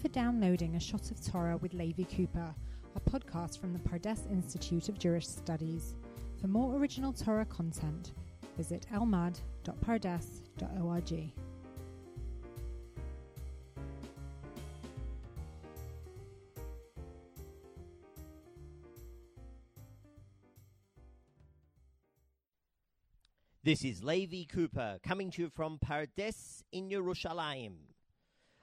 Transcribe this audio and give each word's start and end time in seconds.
for 0.00 0.08
downloading 0.08 0.74
A 0.76 0.80
Shot 0.80 1.10
of 1.10 1.24
Torah 1.24 1.56
with 1.56 1.74
Levi 1.74 2.04
Cooper, 2.04 2.54
a 2.94 3.00
podcast 3.00 3.58
from 3.58 3.72
the 3.72 3.80
Pardes 3.80 4.30
Institute 4.30 4.88
of 4.88 4.96
Jewish 4.98 5.26
Studies. 5.26 5.96
For 6.40 6.46
more 6.46 6.76
original 6.76 7.12
Torah 7.12 7.44
content, 7.44 8.12
visit 8.56 8.86
elmad.pardes.org. 8.92 11.32
This 23.64 23.84
is 23.84 24.04
Levi 24.04 24.44
Cooper 24.44 24.98
coming 25.02 25.32
to 25.32 25.42
you 25.42 25.50
from 25.50 25.78
Pardes 25.78 26.62
in 26.72 26.88
Yerushalayim. 26.88 27.74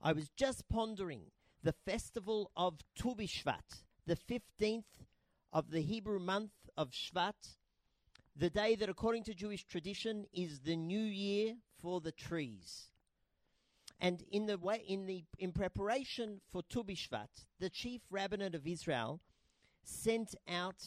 I 0.00 0.12
was 0.12 0.28
just 0.36 0.68
pondering 0.68 1.22
the 1.62 1.72
festival 1.72 2.52
of 2.56 2.78
Tu 2.94 3.14
B'Shvat, 3.14 3.82
the 4.06 4.16
15th 4.16 4.84
of 5.52 5.70
the 5.70 5.80
Hebrew 5.80 6.20
month 6.20 6.52
of 6.76 6.90
Shvat, 6.90 7.56
the 8.36 8.50
day 8.50 8.76
that, 8.76 8.88
according 8.88 9.24
to 9.24 9.34
Jewish 9.34 9.64
tradition, 9.64 10.26
is 10.32 10.60
the 10.60 10.76
new 10.76 11.02
year 11.02 11.56
for 11.80 12.00
the 12.00 12.12
trees. 12.12 12.90
And 14.00 14.22
in 14.30 14.46
the 14.46 14.56
way, 14.56 14.84
in 14.86 15.06
the 15.06 15.24
in 15.38 15.50
preparation 15.50 16.40
for 16.52 16.62
Tu 16.62 16.84
B'Shvat, 16.84 17.46
the 17.58 17.68
chief 17.68 18.02
rabbinate 18.08 18.54
of 18.54 18.68
Israel 18.68 19.20
sent 19.82 20.36
out 20.48 20.86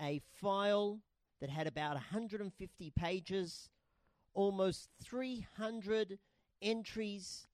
a 0.00 0.22
file 0.40 1.00
that 1.40 1.50
had 1.50 1.66
about 1.66 1.94
150 1.94 2.90
pages, 2.96 3.68
almost 4.32 4.88
300 5.02 6.18
entries 6.62 7.46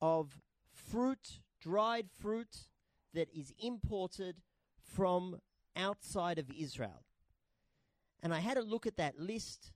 of 0.00 0.40
fruit, 0.72 1.40
dried 1.60 2.08
fruit 2.10 2.68
that 3.14 3.28
is 3.34 3.52
imported 3.58 4.36
from 4.82 5.40
outside 5.76 6.38
of 6.38 6.50
Israel. 6.50 7.04
And 8.22 8.32
I 8.34 8.40
had 8.40 8.56
a 8.56 8.62
look 8.62 8.86
at 8.86 8.96
that 8.96 9.18
list 9.18 9.72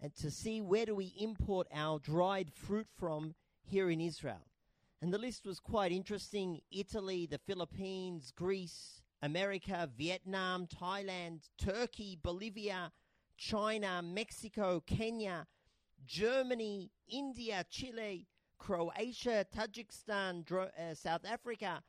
and 0.00 0.14
to 0.16 0.30
see 0.30 0.60
where 0.60 0.86
do 0.86 0.94
we 0.94 1.14
import 1.18 1.66
our 1.72 1.98
dried 1.98 2.52
fruit 2.52 2.86
from 2.98 3.34
here 3.62 3.90
in 3.90 4.00
Israel. 4.00 4.46
And 5.00 5.12
the 5.12 5.18
list 5.18 5.46
was 5.46 5.60
quite 5.60 5.92
interesting 5.92 6.60
Italy, 6.70 7.26
the 7.26 7.38
Philippines, 7.38 8.32
Greece, 8.34 9.02
America, 9.22 9.88
Vietnam, 9.96 10.66
Thailand, 10.66 11.48
Turkey, 11.58 12.18
Bolivia, 12.22 12.92
China, 13.36 14.02
Mexico, 14.02 14.82
Kenya, 14.86 15.46
Germany, 16.06 16.90
India, 17.08 17.64
Chile, 17.70 18.26
Croatia, 18.58 19.46
Tajikistan, 19.54 20.50
uh, 20.50 20.94
South 20.94 21.24
Africa, 21.24 21.82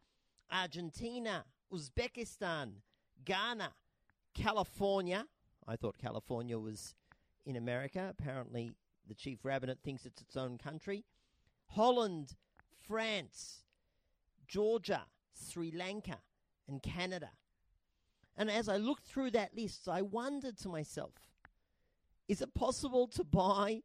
Argentina, 0.52 1.46
Uzbekistan, 1.72 2.72
Ghana, 3.26 3.74
California. 4.34 5.26
I 5.68 5.76
thought 5.76 5.98
California 5.98 6.58
was 6.58 6.96
in 7.46 7.56
America. 7.56 8.08
Apparently, 8.10 8.72
the 9.08 9.16
chief 9.16 9.44
rabbinate 9.44 9.80
thinks 9.84 10.06
it's 10.06 10.22
its 10.22 10.38
own 10.38 10.58
country. 10.58 11.04
Holland, 11.68 12.36
France, 12.88 13.64
Georgia, 14.48 15.04
Sri 15.34 15.72
Lanka, 15.72 16.20
and 16.68 16.82
Canada. 16.82 17.32
And 18.38 18.52
as 18.52 18.70
I 18.70 18.78
looked 18.78 19.06
through 19.06 19.32
that 19.32 19.56
list, 19.56 19.88
I 19.90 20.02
wondered 20.02 20.58
to 20.60 20.70
myself 20.70 21.14
is 22.28 22.42
it 22.42 22.54
possible 22.54 23.08
to 23.08 23.24
buy 23.24 23.84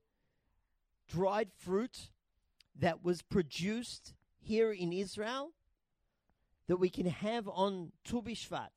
dried 1.09 1.51
fruit 1.57 2.11
that 2.79 3.05
was 3.05 3.23
produced 3.23 4.15
here 4.39 4.73
in 4.73 4.93
Israel 4.93 5.53
that 6.69 6.77
we 6.77 6.89
can 6.89 7.07
have 7.07 7.49
on 7.49 7.93
Tu 8.05 8.23
B'Shvat, 8.23 8.71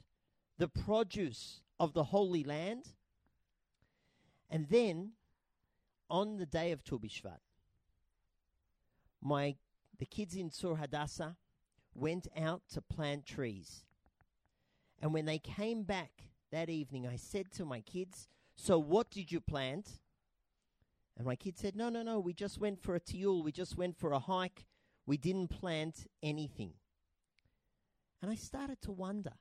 the 0.57 0.67
produce 0.67 1.61
of 1.79 1.93
the 1.93 2.05
Holy 2.05 2.43
Land. 2.43 2.89
And 4.49 4.67
then 4.69 5.11
on 6.09 6.37
the 6.37 6.45
day 6.45 6.71
of 6.71 6.83
Tu 6.83 6.99
B'Shvat, 6.99 7.39
my 9.21 9.55
the 9.97 10.05
kids 10.05 10.35
in 10.35 10.49
Tzur 10.49 10.77
Hadassah 10.77 11.37
went 11.93 12.27
out 12.37 12.63
to 12.73 12.81
plant 12.81 13.25
trees. 13.25 13.85
And 15.01 15.13
when 15.13 15.25
they 15.25 15.39
came 15.39 15.83
back 15.83 16.11
that 16.51 16.69
evening, 16.69 17.07
I 17.07 17.15
said 17.15 17.51
to 17.53 17.65
my 17.65 17.81
kids, 17.81 18.27
So 18.55 18.77
what 18.77 19.09
did 19.09 19.31
you 19.31 19.39
plant? 19.39 19.99
And 21.17 21.25
my 21.25 21.35
kid 21.35 21.57
said, 21.57 21.75
No, 21.75 21.89
no, 21.89 22.03
no, 22.03 22.19
we 22.19 22.33
just 22.33 22.59
went 22.59 22.81
for 22.81 22.95
a 22.95 22.99
tiul, 22.99 23.43
we 23.43 23.51
just 23.51 23.77
went 23.77 23.97
for 23.97 24.11
a 24.11 24.19
hike, 24.19 24.65
we 25.05 25.17
didn't 25.17 25.47
plant 25.49 26.07
anything. 26.21 26.73
And 28.21 28.31
I 28.31 28.35
started 28.35 28.81
to 28.81 28.91
wonder 28.91 29.33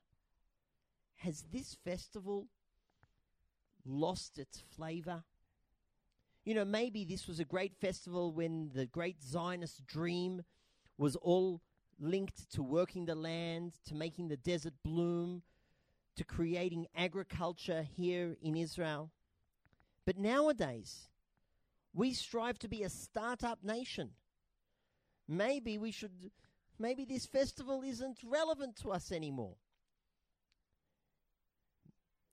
has 1.17 1.45
this 1.51 1.75
festival 1.85 2.49
lost 3.87 4.39
its 4.39 4.63
flavor? 4.77 5.25
You 6.45 6.55
know, 6.55 6.65
maybe 6.65 7.05
this 7.05 7.27
was 7.27 7.41
a 7.41 7.45
great 7.45 7.75
festival 7.81 8.33
when 8.33 8.71
the 8.75 8.87
great 8.87 9.23
Zionist 9.23 9.87
dream 9.87 10.43
was 10.99 11.17
all 11.17 11.63
linked 11.99 12.51
to 12.53 12.63
working 12.63 13.07
the 13.07 13.15
land, 13.15 13.73
to 13.87 13.95
making 13.95 14.29
the 14.29 14.37
desert 14.37 14.75
bloom, 14.85 15.43
to 16.17 16.25
creating 16.25 16.87
agriculture 16.95 17.87
here 17.97 18.37
in 18.43 18.57
Israel. 18.57 19.11
But 20.05 20.19
nowadays, 20.19 21.09
we 21.95 22.13
strive 22.13 22.59
to 22.59 22.69
be 22.69 22.83
a 22.83 22.89
startup 22.89 23.63
nation. 23.63 24.11
Maybe 25.29 25.79
we 25.79 25.93
should, 25.93 26.33
maybe 26.79 27.05
this 27.05 27.25
festival 27.25 27.83
isn't 27.83 28.19
relevant 28.25 28.77
to 28.83 28.91
us 28.91 29.13
anymore. 29.13 29.55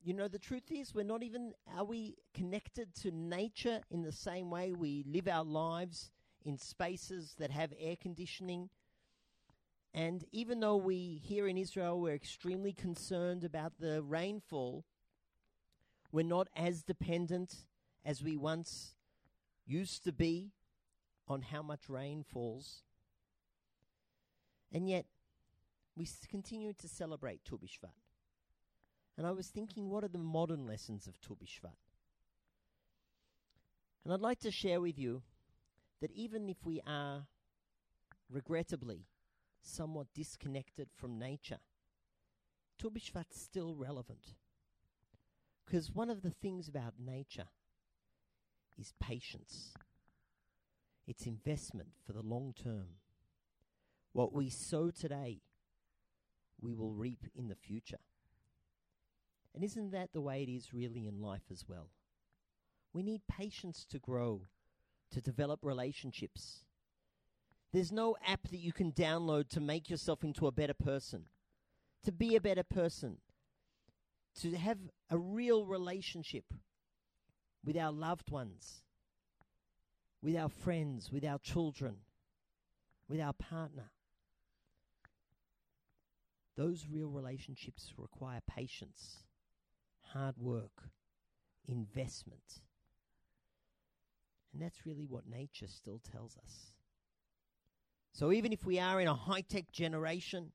You 0.03 0.15
know, 0.15 0.27
the 0.27 0.39
truth 0.39 0.71
is, 0.71 0.95
we're 0.95 1.03
not 1.05 1.21
even, 1.21 1.53
are 1.77 1.83
we 1.83 2.15
connected 2.33 2.95
to 3.03 3.11
nature 3.11 3.81
in 3.91 4.01
the 4.01 4.11
same 4.11 4.49
way 4.49 4.71
we 4.71 5.05
live 5.07 5.27
our 5.27 5.43
lives 5.43 6.09
in 6.43 6.57
spaces 6.57 7.35
that 7.37 7.51
have 7.51 7.71
air 7.79 7.95
conditioning? 7.95 8.69
And 9.93 10.25
even 10.31 10.59
though 10.59 10.77
we 10.77 11.21
here 11.23 11.47
in 11.47 11.55
Israel, 11.55 11.99
we're 11.99 12.15
extremely 12.15 12.73
concerned 12.73 13.43
about 13.43 13.73
the 13.79 14.01
rainfall, 14.01 14.85
we're 16.11 16.25
not 16.25 16.47
as 16.55 16.81
dependent 16.81 17.57
as 18.03 18.23
we 18.23 18.37
once 18.37 18.95
used 19.65 20.03
to 20.03 20.11
be 20.11 20.51
on 21.27 21.41
how 21.41 21.61
much 21.61 21.89
rain 21.89 22.23
falls. 22.23 22.83
And 24.71 24.87
yet, 24.87 25.05
we 25.95 26.07
continue 26.29 26.73
to 26.73 26.87
celebrate 26.87 27.43
Tu 27.43 27.57
B'Shvat. 27.57 27.93
And 29.17 29.27
I 29.27 29.31
was 29.31 29.47
thinking, 29.47 29.89
what 29.89 30.03
are 30.03 30.09
the 30.09 30.17
modern 30.17 30.65
lessons 30.65 31.07
of 31.07 31.19
Tu 31.21 31.35
B'Shvat? 31.35 31.75
And 34.03 34.13
I'd 34.13 34.21
like 34.21 34.39
to 34.39 34.51
share 34.51 34.81
with 34.81 34.97
you 34.97 35.21
that 36.01 36.11
even 36.11 36.49
if 36.49 36.65
we 36.65 36.81
are, 36.87 37.27
regrettably, 38.29 39.05
somewhat 39.61 40.07
disconnected 40.15 40.89
from 40.95 41.19
nature, 41.19 41.59
Tu 42.79 42.89
B'Shvat's 42.89 43.39
still 43.39 43.75
relevant. 43.75 44.33
Because 45.65 45.91
one 45.91 46.09
of 46.09 46.23
the 46.23 46.31
things 46.31 46.67
about 46.67 46.93
nature 46.99 47.47
is 48.81 48.93
patience. 48.99 49.73
It's 51.07 51.25
investment 51.25 51.89
for 52.05 52.13
the 52.13 52.21
long 52.21 52.53
term. 52.61 52.87
What 54.13 54.33
we 54.33 54.49
sow 54.49 54.91
today, 54.91 55.41
we 56.59 56.73
will 56.73 56.91
reap 56.91 57.27
in 57.35 57.47
the 57.47 57.55
future. 57.55 57.99
And 59.53 59.63
isn't 59.63 59.91
that 59.91 60.13
the 60.13 60.21
way 60.21 60.43
it 60.43 60.49
is 60.49 60.73
really 60.73 61.07
in 61.07 61.21
life 61.21 61.43
as 61.51 61.65
well? 61.67 61.89
We 62.93 63.03
need 63.03 63.21
patience 63.27 63.85
to 63.91 63.99
grow, 63.99 64.41
to 65.11 65.21
develop 65.21 65.59
relationships. 65.63 66.65
There's 67.71 67.91
no 67.91 68.17
app 68.25 68.49
that 68.49 68.59
you 68.59 68.73
can 68.73 68.91
download 68.91 69.49
to 69.49 69.61
make 69.61 69.89
yourself 69.89 70.23
into 70.23 70.47
a 70.47 70.51
better 70.51 70.73
person, 70.73 71.25
to 72.03 72.11
be 72.11 72.35
a 72.35 72.41
better 72.41 72.63
person, 72.63 73.17
to 74.41 74.55
have 74.55 74.77
a 75.09 75.17
real 75.17 75.65
relationship 75.65 76.45
with 77.63 77.77
our 77.77 77.91
loved 77.91 78.31
ones, 78.31 78.81
with 80.21 80.35
our 80.35 80.49
friends, 80.49 81.11
with 81.11 81.25
our 81.25 81.39
children, 81.39 81.97
with 83.07 83.19
our 83.19 83.33
partner. 83.33 83.91
Those 86.57 86.85
real 86.91 87.09
relationships 87.09 87.93
require 87.97 88.39
patience, 88.47 89.23
hard 90.01 90.35
work, 90.37 90.89
investment. 91.67 92.61
And 94.53 94.61
that's 94.61 94.85
really 94.85 95.05
what 95.05 95.27
nature 95.27 95.67
still 95.67 96.01
tells 96.11 96.37
us. 96.37 96.71
So 98.11 98.31
even 98.31 98.51
if 98.51 98.65
we 98.65 98.79
are 98.79 98.99
in 98.99 99.07
a 99.07 99.15
high 99.15 99.41
tech 99.41 99.71
generation, 99.71 100.51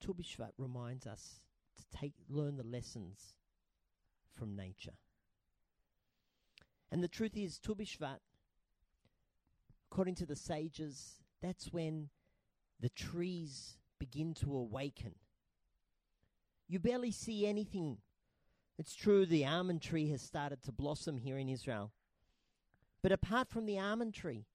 Tu 0.00 0.12
B'Shvat 0.14 0.50
reminds 0.58 1.06
us 1.06 1.40
to 1.78 1.98
take 1.98 2.12
learn 2.28 2.56
the 2.56 2.62
lessons 2.66 3.34
from 4.34 4.54
nature. 4.54 4.92
And 6.92 7.02
the 7.02 7.08
truth 7.08 7.36
is, 7.36 7.58
Tu 7.58 7.74
B'Shvat, 7.74 8.18
according 9.90 10.16
to 10.16 10.26
the 10.26 10.36
sages, 10.36 11.20
that's 11.40 11.72
when 11.72 12.08
the 12.80 12.88
trees 12.88 13.76
begin 13.98 14.34
to 14.34 14.56
awaken. 14.56 15.14
You 16.68 16.78
barely 16.78 17.10
see 17.10 17.46
anything. 17.46 17.98
It's 18.78 18.94
true 18.94 19.26
the 19.26 19.44
almond 19.44 19.82
tree 19.82 20.08
has 20.10 20.22
started 20.22 20.62
to 20.62 20.72
blossom 20.72 21.18
here 21.18 21.38
in 21.38 21.48
Israel. 21.48 21.92
But 23.02 23.12
apart 23.12 23.48
from 23.48 23.66
the 23.66 23.78
almond 23.78 24.14
tree, 24.14 24.46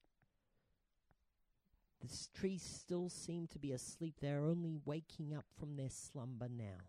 the 2.02 2.10
trees 2.38 2.62
still 2.62 3.10
seem 3.10 3.48
to 3.48 3.60
be 3.60 3.72
asleep. 3.72 4.16
They're 4.22 4.44
only 4.44 4.78
waking 4.86 5.36
up 5.36 5.46
from 5.58 5.76
their 5.76 5.90
slumber 5.90 6.48
now. 6.50 6.84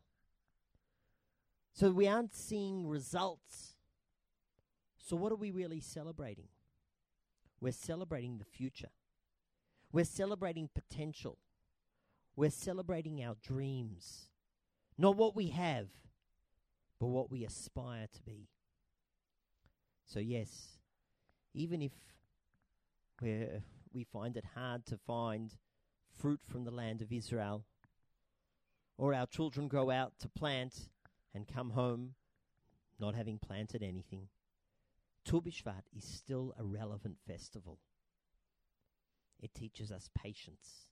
So 1.72 1.90
we 1.90 2.08
aren't 2.08 2.34
seeing 2.34 2.86
results. 2.86 3.75
So, 5.06 5.14
what 5.14 5.30
are 5.30 5.36
we 5.36 5.52
really 5.52 5.78
celebrating? 5.80 6.48
We're 7.60 7.70
celebrating 7.70 8.38
the 8.38 8.44
future. 8.44 8.88
We're 9.92 10.04
celebrating 10.04 10.68
potential. 10.74 11.38
We're 12.34 12.50
celebrating 12.50 13.22
our 13.22 13.36
dreams. 13.40 14.30
Not 14.98 15.16
what 15.16 15.36
we 15.36 15.50
have, 15.50 15.86
but 16.98 17.06
what 17.06 17.30
we 17.30 17.44
aspire 17.44 18.08
to 18.12 18.22
be. 18.22 18.48
So, 20.06 20.18
yes, 20.18 20.78
even 21.54 21.82
if 21.82 21.92
we're, 23.22 23.62
we 23.92 24.02
find 24.02 24.36
it 24.36 24.44
hard 24.56 24.86
to 24.86 24.98
find 24.98 25.52
fruit 26.18 26.40
from 26.42 26.64
the 26.64 26.72
land 26.72 27.00
of 27.00 27.12
Israel, 27.12 27.64
or 28.98 29.14
our 29.14 29.26
children 29.26 29.68
go 29.68 29.92
out 29.92 30.14
to 30.18 30.28
plant 30.28 30.88
and 31.32 31.46
come 31.46 31.70
home 31.70 32.14
not 32.98 33.14
having 33.14 33.38
planted 33.38 33.84
anything, 33.84 34.28
Tu 35.26 35.40
B'Shvat 35.40 35.82
is 35.96 36.04
still 36.04 36.52
a 36.56 36.62
relevant 36.62 37.16
festival. 37.26 37.80
It 39.42 39.52
teaches 39.54 39.90
us 39.90 40.08
patience, 40.16 40.86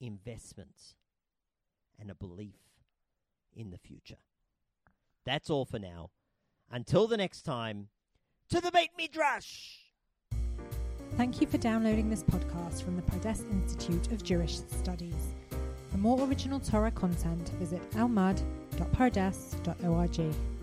investment, 0.00 0.94
and 1.98 2.12
a 2.12 2.14
belief 2.14 2.60
in 3.56 3.70
the 3.70 3.78
future. 3.78 4.18
That's 5.26 5.50
all 5.50 5.64
for 5.64 5.80
now. 5.80 6.10
Until 6.70 7.08
the 7.08 7.16
next 7.16 7.42
time, 7.42 7.88
to 8.50 8.60
the 8.60 8.70
Beit 8.70 8.90
Midrash! 8.96 9.78
Thank 11.16 11.40
you 11.40 11.48
for 11.48 11.58
downloading 11.58 12.08
this 12.08 12.22
podcast 12.22 12.84
from 12.84 12.94
the 12.94 13.02
Pardes 13.02 13.50
Institute 13.50 14.12
of 14.12 14.22
Jewish 14.22 14.60
Studies. 14.60 15.34
For 15.90 15.98
more 15.98 16.24
original 16.24 16.60
Torah 16.60 16.92
content, 16.92 17.48
visit 17.58 17.82
elmad.pardes.org. 17.92 20.57